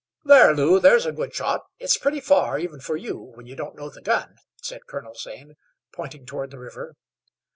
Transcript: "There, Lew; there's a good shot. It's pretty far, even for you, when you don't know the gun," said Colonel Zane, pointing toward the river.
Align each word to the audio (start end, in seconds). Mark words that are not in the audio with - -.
"There, 0.23 0.55
Lew; 0.55 0.79
there's 0.79 1.05
a 1.05 1.11
good 1.11 1.31
shot. 1.31 1.61
It's 1.77 1.95
pretty 1.95 2.19
far, 2.21 2.57
even 2.57 2.79
for 2.79 2.97
you, 2.97 3.19
when 3.35 3.45
you 3.45 3.55
don't 3.55 3.75
know 3.75 3.87
the 3.87 4.01
gun," 4.01 4.37
said 4.59 4.87
Colonel 4.87 5.13
Zane, 5.13 5.57
pointing 5.93 6.25
toward 6.25 6.49
the 6.49 6.57
river. 6.57 6.95